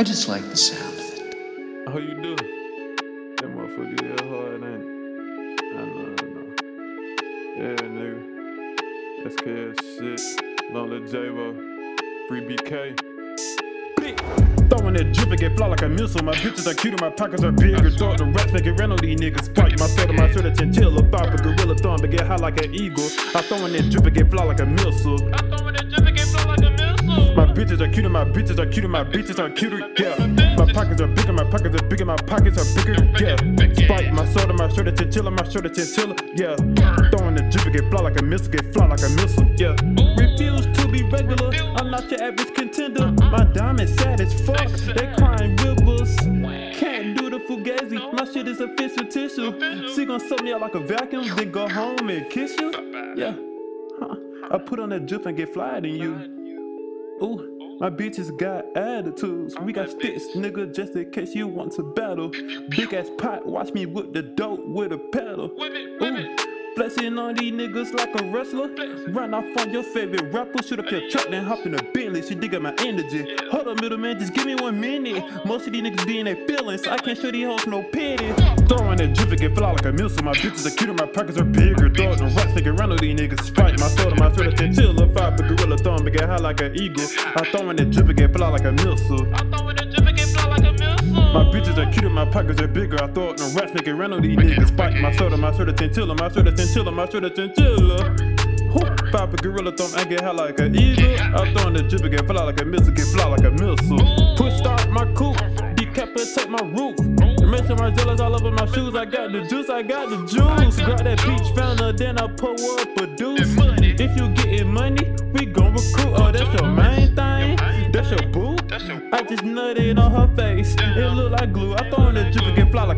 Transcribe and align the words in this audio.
I 0.00 0.04
just 0.04 0.28
like 0.28 0.42
the 0.42 0.56
sound 0.56 0.94
of 0.94 1.00
it. 1.00 1.88
How 1.88 1.98
you 1.98 2.14
do? 2.22 2.36
That 2.36 3.48
motherfucker 3.52 4.00
yeah 4.00 4.22
hard, 4.28 4.62
ain't 4.62 4.64
it? 4.64 4.82
I 5.74 5.76
know, 5.84 6.14
I 6.18 6.20
know. 6.34 6.48
Yeah, 7.56 7.82
nigga. 7.82 8.20
That's 9.24 9.36
cash 9.36 9.78
shit. 9.98 10.22
Lonely 10.72 11.00
J-Bo. 11.10 11.46
Free 12.28 12.42
BK. 12.42 12.94
Throwing 14.78 14.94
that 14.94 15.12
drip 15.12 15.30
and 15.30 15.40
get 15.40 15.56
fly 15.56 15.66
like 15.66 15.82
a 15.82 15.88
missile. 15.88 16.22
My 16.22 16.34
bitches 16.34 16.66
are 16.70 16.74
cuter, 16.74 16.96
my 17.00 17.10
pockets 17.10 17.42
are 17.42 17.50
bigger. 17.50 17.90
Throw 17.90 18.16
the 18.16 18.24
rats, 18.26 18.52
make 18.52 18.64
it 18.64 18.72
rental, 18.72 18.96
these 18.96 19.18
niggas 19.18 19.46
spike. 19.46 19.78
My 19.78 19.86
soda, 19.86 20.12
my 20.12 20.30
shirt, 20.30 20.46
a 20.46 20.52
chinchilla. 20.54 21.02
Viper, 21.02 21.42
gorilla, 21.42 21.74
thumb, 21.74 21.98
but 22.00 22.10
get 22.10 22.26
high 22.26 22.36
like 22.36 22.62
an 22.64 22.72
eagle. 22.72 23.04
I 23.34 23.42
throwing 23.42 23.72
that 23.72 23.90
drip 23.90 24.06
and 24.06 24.14
get 24.14 24.30
fly 24.30 24.44
like 24.44 24.60
a 24.60 24.66
missile. 24.66 25.18
I 25.34 25.38
throwing 25.38 25.74
that 25.74 25.88
drip, 25.90 26.06
it 26.06 26.14
get 26.14 26.28
fly 26.28 26.44
like 26.44 26.58
a 26.58 26.70
missile. 26.70 27.34
My 27.34 27.46
bitches 27.46 27.80
are 27.80 27.88
cuter, 27.88 28.08
my 28.08 28.24
bitches 28.24 28.58
are 28.58 28.66
cuter, 28.66 28.88
my 28.88 29.02
bitches 29.02 29.38
are 29.40 29.50
cuter, 29.50 29.80
yeah. 29.98 30.14
My 30.56 30.72
pockets 30.72 31.00
are 31.00 31.08
bigger, 31.08 31.32
my 31.32 31.44
pockets 31.44 31.74
are 31.74 31.86
bigger, 31.88 32.04
my 32.04 32.16
pockets 32.16 32.58
are 32.58 32.68
bigger, 32.76 33.04
yeah. 33.18 33.36
Spike, 33.74 34.12
my 34.12 34.26
soda, 34.26 34.52
my 34.52 34.68
shirt, 34.68 34.86
a 34.86 34.92
chinchilla, 34.92 35.30
my 35.30 35.48
shirt, 35.48 35.66
a 35.66 35.70
chinchilla, 35.70 36.14
yeah. 36.34 36.54
Throwing 37.10 37.34
the 37.34 37.48
drip 37.50 37.66
and 37.66 37.74
get 37.74 37.90
fly 37.90 38.02
like 38.02 38.20
a 38.20 38.22
missile, 38.22 38.52
get 38.52 38.72
fly 38.72 38.86
like 38.86 39.02
a 39.02 39.08
missile, 39.10 39.44
yeah. 39.56 39.74
Refuse 40.16 40.66
to 40.78 40.88
be 40.88 41.02
regular, 41.02 41.50
I'm 41.76 41.90
not 41.90 42.08
your 42.10 42.22
average 42.22 42.54
contender. 42.54 43.14
Diamond 43.58 43.88
sad 43.98 44.20
as 44.20 44.32
fuck, 44.42 44.68
they 44.68 45.12
crying 45.16 45.56
rivers. 45.56 46.14
Can't 46.78 47.18
do 47.18 47.28
the 47.28 47.40
fugazi, 47.40 47.98
my 48.12 48.24
shit 48.32 48.46
is 48.46 48.60
official 48.60 49.04
tissue. 49.04 49.88
She 49.96 50.04
gon' 50.04 50.20
suck 50.20 50.44
me 50.44 50.52
out 50.52 50.60
like 50.60 50.76
a 50.76 50.78
vacuum, 50.78 51.26
then 51.34 51.50
go 51.50 51.68
home 51.68 52.08
and 52.08 52.30
kiss 52.30 52.56
you, 52.56 52.70
yeah. 53.16 53.34
Huh. 53.98 54.14
I 54.52 54.58
put 54.58 54.78
on 54.78 54.90
that 54.90 55.06
drip 55.06 55.26
and 55.26 55.36
get 55.36 55.52
flyer 55.52 55.80
than 55.80 55.90
you. 55.90 56.14
Ooh, 57.20 57.78
my 57.80 57.90
bitches 57.90 58.30
got 58.38 58.64
attitudes. 58.76 59.56
We 59.58 59.72
got 59.72 59.90
sticks, 59.90 60.26
nigga, 60.36 60.72
just 60.72 60.94
in 60.94 61.10
case 61.10 61.34
you 61.34 61.48
want 61.48 61.72
to 61.72 61.82
battle. 61.82 62.28
Big 62.68 62.94
ass 62.94 63.10
pot, 63.18 63.44
watch 63.44 63.72
me 63.72 63.86
whip 63.86 64.12
the 64.12 64.22
dope 64.22 64.64
with 64.68 64.92
a 64.92 64.98
pedal. 64.98 65.50
Ooh, 65.60 66.36
flexing 66.78 67.18
on 67.18 67.34
these 67.34 67.52
niggas 67.52 67.92
like 67.92 68.14
a 68.20 68.24
wrestler. 68.30 68.68
Run 69.08 69.34
off 69.34 69.44
on 69.58 69.70
your 69.72 69.82
favorite 69.82 70.32
rapper, 70.32 70.62
shoot 70.62 70.78
up 70.78 70.88
your 70.92 71.10
truck, 71.10 71.28
then 71.28 71.42
hop 71.42 71.66
in 71.66 71.74
a 71.74 71.82
Bentley. 71.82 72.22
She 72.22 72.36
dig 72.36 72.54
up 72.54 72.62
my 72.62 72.72
energy. 72.78 73.36
Hold 73.50 73.66
up, 73.66 73.80
middleman, 73.80 74.16
just 74.16 74.32
give 74.32 74.46
me 74.46 74.54
one 74.54 74.78
minute. 74.78 75.24
Most 75.44 75.66
of 75.66 75.72
these 75.72 75.82
niggas 75.82 76.06
be 76.06 76.20
in 76.20 76.26
their 76.26 76.36
feelings. 76.46 76.86
I 76.86 76.96
can't 76.98 77.18
show 77.18 77.32
these 77.32 77.46
hoes 77.46 77.66
no 77.66 77.82
pity. 77.82 78.32
Throwing 78.68 78.98
that 78.98 79.12
drip 79.12 79.30
and 79.30 79.40
get 79.40 79.56
fly 79.56 79.72
like 79.72 79.86
a 79.86 79.92
missile. 79.92 80.22
My 80.22 80.34
bitches 80.34 80.66
are 80.66 80.76
cuter, 80.76 80.94
my 80.94 81.06
pockets 81.06 81.36
are 81.38 81.44
bigger. 81.44 81.90
Throwing 81.90 82.18
the 82.18 82.32
rocks, 82.36 82.52
nigga, 82.52 82.78
around 82.78 82.96
these 83.00 83.18
niggas. 83.18 83.42
Spike 83.42 83.76
my 83.80 83.88
soda, 83.88 84.14
my 84.14 84.32
soda, 84.32 84.56
chinchilla. 84.56 85.12
Five 85.14 85.36
for 85.36 85.48
gorilla 85.48 85.78
thumb, 85.78 86.04
but 86.04 86.12
get 86.12 86.28
high 86.28 86.36
like 86.36 86.60
an 86.60 86.76
eagle. 86.76 87.04
I 87.34 87.42
throwing 87.50 87.76
that 87.76 87.90
drip 87.90 88.06
and 88.06 88.16
get 88.16 88.32
fly 88.32 88.50
like 88.50 88.64
a 88.64 88.70
missile. 88.70 89.67
My 91.32 91.44
bitches 91.44 91.76
are 91.78 91.90
cuter, 91.92 92.10
my 92.10 92.24
pockets 92.24 92.60
are 92.60 92.68
bigger. 92.68 93.02
I 93.02 93.06
thought 93.08 93.34
it 93.34 93.40
in 93.40 93.54
the 93.54 93.60
rats, 93.60 93.72
it 93.74 93.90
run 93.92 94.12
on 94.12 94.22
these 94.22 94.36
niggas. 94.36 94.68
Spike 94.68 94.96
my 94.96 95.12
soda, 95.12 95.36
my 95.36 95.52
soda, 95.52 95.72
chinchilla, 95.72 96.14
my 96.14 96.28
soda, 96.28 96.52
chinchilla, 96.52 96.92
my 96.92 97.08
soda, 97.08 97.30
chinchilla. 97.30 98.16
Whoo, 98.72 99.10
Five 99.10 99.30
for 99.30 99.36
gorilla 99.38 99.72
thumb, 99.72 99.90
I 99.96 100.04
get 100.04 100.20
high 100.20 100.30
like 100.30 100.58
an 100.60 100.74
eagle. 100.74 101.18
I'm 101.20 101.54
throwing 101.54 101.74
the 101.74 101.82
drip 101.82 102.02
and 102.02 102.10
get 102.10 102.26
fly 102.26 102.42
like 102.44 102.60
a 102.60 102.64
missile, 102.64 102.92
get 102.92 103.06
fly 103.06 103.26
like 103.26 103.44
a 103.44 103.50
missile. 103.50 104.36
Push 104.36 104.58
start 104.58 104.90
my 104.90 105.04
coupe, 105.14 105.38
decapitate 105.74 106.48
my 106.50 106.62
roof. 106.62 106.96
Sure 107.68 107.76
my 107.76 107.90
jealous 107.90 108.18
all 108.18 108.34
over 108.34 108.50
my 108.50 108.64
shoes. 108.72 108.94
I 108.94 109.04
got 109.04 109.30
the 109.30 109.42
juice, 109.42 109.68
I 109.68 109.82
got 109.82 110.08
the 110.08 110.16
juice. 110.24 110.76
Grab 110.80 111.04
that 111.04 111.18
peach 111.18 111.54
founder, 111.54 111.92
then 111.92 112.16
I 112.16 112.26
pour 112.28 112.52
up 112.52 112.96
a 112.96 113.06
deuce. 113.14 113.40
If 114.00 114.16
you 114.16 114.28
getting 114.30 114.72
money, 114.72 115.04
we 115.34 115.44
gon' 115.44 115.67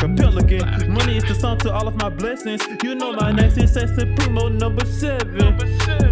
like 0.00 0.11
a 0.11 0.15
pelican. 0.15 0.93
Money 0.93 1.16
is 1.16 1.25
the 1.25 1.34
sum 1.34 1.59
to 1.59 1.72
all 1.72 1.87
of 1.87 1.97
my 1.97 2.09
blessings. 2.09 2.62
You 2.83 2.94
know 2.94 3.12
my 3.12 3.33
name 3.33 3.50
is 3.59 3.72
Supremo 3.72 4.49
number 4.49 4.84
seven. 4.87 5.59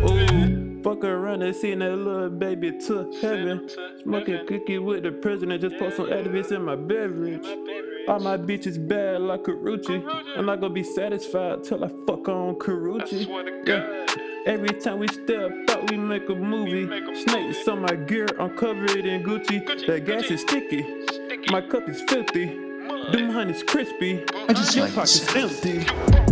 Ooh, 0.04 0.82
fuck 0.82 1.04
around 1.04 1.42
and 1.42 1.54
seen 1.54 1.78
that 1.80 1.96
little 1.96 2.30
baby 2.30 2.72
to 2.86 3.10
heaven. 3.20 3.68
Smoking 4.02 4.46
cookie 4.46 4.78
with 4.78 5.04
the 5.04 5.12
president. 5.12 5.62
Just 5.62 5.78
put 5.78 5.94
some 5.94 6.06
Actavis 6.06 6.52
in 6.52 6.64
my 6.64 6.76
beverage. 6.76 7.46
All 8.08 8.20
my 8.20 8.36
bitches 8.36 8.76
bad 8.88 9.20
like 9.20 9.42
Karrueche. 9.42 10.36
I'm 10.36 10.46
not 10.46 10.60
gonna 10.60 10.74
be 10.74 10.84
satisfied 10.84 11.64
till 11.64 11.84
I 11.84 11.88
fuck 12.06 12.28
on 12.28 12.56
Karrueche. 12.56 13.66
Yeah. 13.66 14.06
Every 14.46 14.70
time 14.80 14.98
we 14.98 15.08
step 15.08 15.50
out, 15.70 15.90
we 15.90 15.98
make 15.98 16.28
a 16.28 16.34
movie. 16.34 16.86
Snakes 17.22 17.68
on 17.68 17.82
my 17.82 17.94
gear, 17.94 18.26
I'm 18.38 18.56
covered 18.56 19.04
in 19.04 19.22
Gucci. 19.22 19.86
That 19.86 20.06
gas 20.06 20.30
is 20.30 20.40
sticky. 20.40 20.84
My 21.50 21.60
cup 21.60 21.88
is 21.88 22.00
filthy. 22.02 22.67
Them 23.12 23.30
honey's 23.30 23.62
crispy. 23.62 24.24
I 24.34 24.52
just 24.52 24.76
Your 24.76 24.84
like 24.84 24.94
pockets 24.94 25.34
empty. 25.34 25.84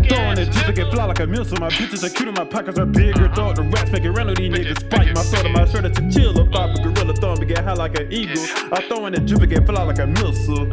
Throwing 0.09 0.37
drip 0.37 0.66
and 0.66 0.76
get 0.76 0.92
fly 0.92 1.04
like 1.04 1.20
a 1.20 1.26
missile. 1.26 1.59
My 1.59 1.70
bitches 1.70 2.04
are 2.04 2.10
cute 2.10 2.28
and 2.28 2.37
my 2.37 2.44
pockets 2.44 2.78
are 2.78 2.87
bigger. 2.87 3.32
Throw 3.34 3.53
the 3.54 3.62
rats, 3.62 3.91
make 3.91 4.04
it 4.04 4.10
run 4.10 4.26
these 4.34 4.53
niggas. 4.53 4.81
Spike 4.81 5.14
my 5.14 5.22
soda, 5.22 5.48
my 5.48 5.64
shirt, 5.66 5.87
a 5.87 5.91
chinchilla. 5.91 6.44
Five 6.53 6.76
for 6.76 6.82
gorilla 6.82 7.14
thumb, 7.14 7.38
and 7.38 7.48
get 7.48 7.64
high 7.64 7.72
like 7.72 7.98
an 7.98 8.12
eagle. 8.12 8.42
I 8.72 8.84
throw 8.88 9.06
in 9.06 9.14
that 9.14 9.26
drip 9.26 9.42
and 9.42 9.50
get 9.50 9.66
fly 9.66 9.82
like 9.82 9.98
a 9.98 10.06
missile. 10.06 10.70